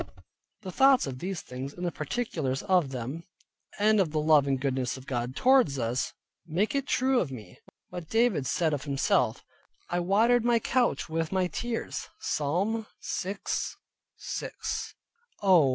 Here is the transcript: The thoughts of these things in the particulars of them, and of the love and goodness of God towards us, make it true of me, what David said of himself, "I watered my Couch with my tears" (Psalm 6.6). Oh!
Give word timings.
The 0.63 0.71
thoughts 0.71 1.05
of 1.05 1.19
these 1.19 1.41
things 1.43 1.75
in 1.75 1.83
the 1.83 1.91
particulars 1.91 2.63
of 2.63 2.89
them, 2.89 3.21
and 3.77 3.99
of 3.99 4.09
the 4.11 4.19
love 4.19 4.47
and 4.47 4.59
goodness 4.59 4.97
of 4.97 5.05
God 5.05 5.35
towards 5.35 5.77
us, 5.77 6.11
make 6.47 6.73
it 6.73 6.87
true 6.87 7.19
of 7.19 7.31
me, 7.31 7.59
what 7.89 8.09
David 8.09 8.47
said 8.47 8.73
of 8.73 8.85
himself, 8.85 9.43
"I 9.91 9.99
watered 9.99 10.43
my 10.43 10.57
Couch 10.57 11.07
with 11.07 11.31
my 11.31 11.45
tears" 11.45 12.07
(Psalm 12.19 12.87
6.6). 12.99 14.95
Oh! 15.43 15.69